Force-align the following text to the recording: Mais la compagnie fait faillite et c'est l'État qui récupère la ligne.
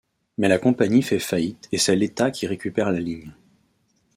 Mais 0.39 0.47
la 0.47 0.57
compagnie 0.57 1.03
fait 1.03 1.19
faillite 1.19 1.67
et 1.71 1.77
c'est 1.77 1.95
l'État 1.95 2.31
qui 2.31 2.47
récupère 2.47 2.89
la 2.89 2.99
ligne. 2.99 3.35